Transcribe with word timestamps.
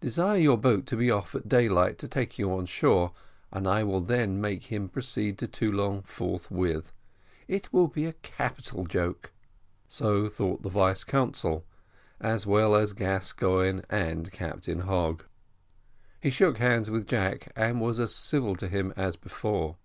Desire 0.00 0.38
your 0.38 0.56
boat 0.58 0.86
to 0.86 0.96
be 0.96 1.08
off 1.08 1.36
at 1.36 1.48
daylight 1.48 1.98
to 1.98 2.08
take 2.08 2.36
you 2.36 2.52
on 2.52 2.66
shore, 2.66 3.12
and 3.52 3.68
I 3.68 3.84
will 3.84 4.00
then 4.00 4.40
make 4.40 4.64
him 4.64 4.88
proceed 4.88 5.38
to 5.38 5.46
Toulon 5.46 6.02
forthwith. 6.02 6.90
It 7.46 7.72
will 7.72 7.86
be 7.86 8.04
a 8.04 8.14
capital 8.14 8.86
joke." 8.86 9.30
So 9.88 10.28
thought 10.28 10.62
the 10.64 10.68
vice 10.68 11.04
consul, 11.04 11.64
as 12.20 12.44
well 12.44 12.74
as 12.74 12.92
Gascoigne 12.92 13.82
and 13.88 14.32
Captain 14.32 14.80
Hogg. 14.80 15.22
He 16.20 16.30
shook 16.30 16.58
hands 16.58 16.90
with 16.90 17.06
Jack, 17.06 17.52
and 17.54 17.80
was 17.80 18.00
as 18.00 18.12
civil 18.12 18.56
to 18.56 18.66
him 18.66 18.92
as 18.96 19.14
before. 19.14 19.76